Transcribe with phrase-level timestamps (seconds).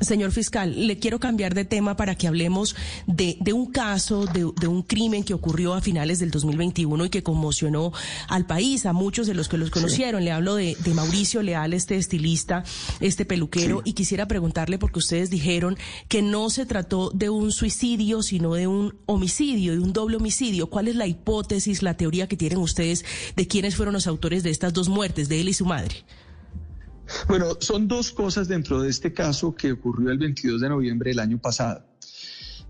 [0.00, 4.82] Señor fiscal, le quiero cambiar de tema para que hablemos de, un caso, de, un
[4.82, 7.92] crimen que ocurrió a finales del 2021 y que conmocionó
[8.28, 10.24] al país, a muchos de los que los conocieron.
[10.24, 12.64] Le hablo de, Mauricio Leal, este estilista,
[13.00, 15.76] este peluquero, y quisiera preguntarle, porque ustedes dijeron
[16.08, 20.68] que no se trató de un suicidio, sino de un homicidio, de un doble homicidio.
[20.68, 23.04] ¿Cuál es la hipótesis, la teoría que tienen ustedes
[23.34, 26.04] de quiénes fueron los autores de estas dos muertes, de él y su madre?
[27.28, 31.20] Bueno, son dos cosas dentro de este caso que ocurrió el 22 de noviembre del
[31.20, 31.84] año pasado.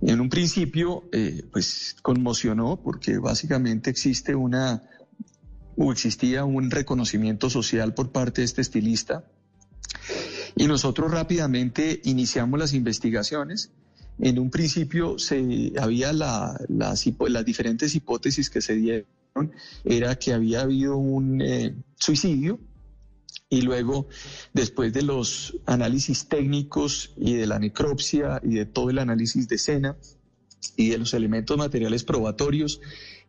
[0.03, 4.83] En un principio, eh, pues conmocionó porque básicamente existe una
[5.77, 9.25] o existía un reconocimiento social por parte de este estilista
[10.57, 13.71] y nosotros rápidamente iniciamos las investigaciones.
[14.19, 19.07] En un principio se había las, las diferentes hipótesis que se dieron
[19.85, 22.59] era que había habido un eh, suicidio
[23.49, 24.09] y luego,
[24.53, 29.57] después de los análisis técnicos y de la necropsia y de todo el análisis de
[29.57, 29.97] escena
[30.77, 32.81] y de los elementos materiales probatorios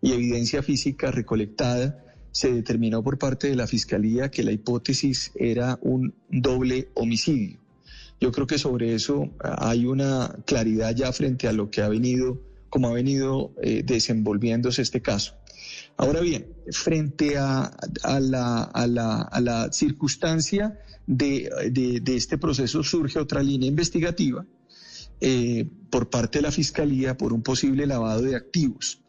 [0.01, 5.77] y evidencia física recolectada, se determinó por parte de la Fiscalía que la hipótesis era
[5.81, 7.59] un doble homicidio.
[8.19, 12.41] Yo creo que sobre eso hay una claridad ya frente a lo que ha venido,
[12.69, 15.35] como ha venido eh, desenvolviéndose este caso.
[15.97, 17.71] Ahora bien, frente a,
[18.03, 24.45] la, circunstancia de, este proceso surge otra línea investigativa
[25.19, 29.01] eh, por parte de la Fiscalía por un posible lavado de activos.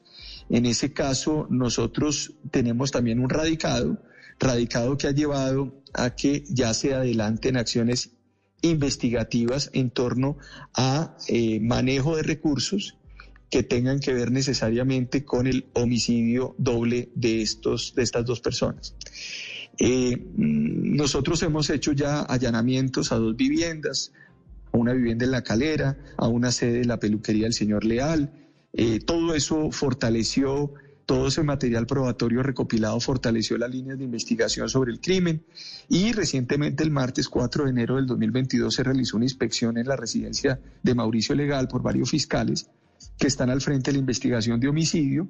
[0.49, 4.03] En ese caso, nosotros tenemos también un radicado,
[4.41, 8.13] radicado que ha llevado a que ya se adelanten acciones
[8.63, 10.39] investigativas en torno
[10.75, 12.97] a eh, manejo de recursos
[13.51, 18.95] que tengan que ver necesariamente con el homicidio doble de, estos, de estas dos personas.
[19.79, 24.13] Eh, nosotros hemos hecho ya allanamientos a dos viviendas,
[24.73, 28.33] a una vivienda en La Calera, a una sede de la peluquería del señor Leal.
[28.75, 30.75] Eh, todo eso fortaleció,
[31.07, 35.43] todo ese material probatorio recopilado fortaleció las líneas de investigación sobre el crimen
[35.89, 39.97] y recientemente el martes 4 de enero del 2022 se realizó una inspección en la
[39.97, 42.69] residencia de Mauricio Legal por varios fiscales
[43.19, 45.29] que están al frente de la investigación de homicidio,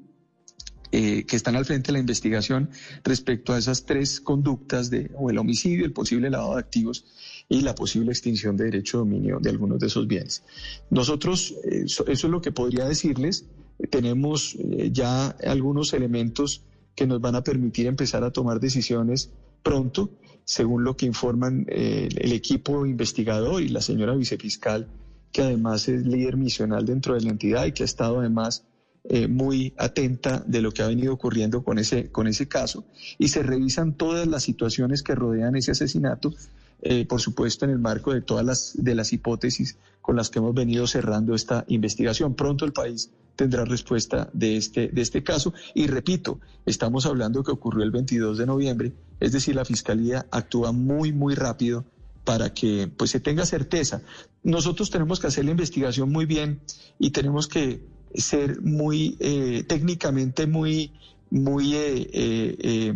[0.91, 2.71] eh, que están al frente de la investigación
[3.05, 7.05] respecto a esas tres conductas de o el homicidio, el posible lavado de activos
[7.47, 10.45] y la posible extinción de derecho de dominio de algunos de esos bienes.
[10.89, 13.45] Nosotros, eh, eso, es lo que podría decirles.
[13.91, 16.63] Tenemos eh, ya algunos elementos
[16.95, 19.31] que nos van a permitir empezar a tomar decisiones
[19.63, 20.11] pronto,
[20.47, 24.89] según lo que informan el equipo investigador y la señora vicefiscal
[25.33, 28.65] que además es líder misional dentro de la entidad y que ha estado además
[29.05, 32.85] eh, muy atenta de lo que ha venido ocurriendo con ese, con ese caso.
[33.17, 36.35] Y se revisan todas las situaciones que rodean ese asesinato,
[36.83, 40.41] eh, por supuesto en el marco de todas las, de las hipótesis con las que
[40.41, 42.35] hemos venido cerrando esta investigación.
[42.35, 45.55] Pronto el país tendrá respuesta de este, de este caso.
[45.75, 50.73] Y repito, estamos hablando que ocurrió el 22 de noviembre, es decir, la Fiscalía actúa
[50.73, 51.85] muy, muy rápido
[52.29, 54.03] para que pues se tenga certeza.
[54.43, 56.61] Nosotros tenemos que hacer la investigación muy bien
[56.99, 57.81] y tenemos que
[58.15, 60.93] ser muy eh, técnicamente muy
[61.31, 62.95] muy eh, eh,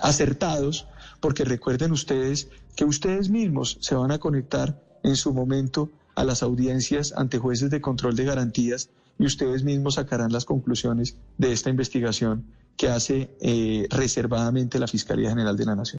[0.00, 0.86] acertados,
[1.18, 2.46] porque recuerden ustedes
[2.76, 7.70] que ustedes mismos se van a conectar en su momento a las audiencias ante jueces
[7.70, 12.44] de control de garantías y ustedes mismos sacarán las conclusiones de esta investigación
[12.76, 13.30] que hace
[13.90, 15.90] reservadamente la Fiscalía General de la Nación.